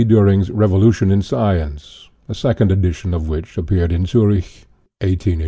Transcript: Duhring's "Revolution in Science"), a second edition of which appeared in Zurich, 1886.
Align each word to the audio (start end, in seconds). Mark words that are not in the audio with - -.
Duhring's 0.03 0.49
"Revolution 0.49 1.11
in 1.11 1.21
Science"), 1.21 2.09
a 2.27 2.33
second 2.33 2.71
edition 2.71 3.13
of 3.13 3.29
which 3.29 3.55
appeared 3.55 3.91
in 3.91 4.07
Zurich, 4.07 4.65
1886. 5.01 5.37